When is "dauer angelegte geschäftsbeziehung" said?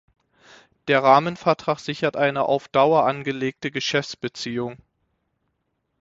2.67-4.77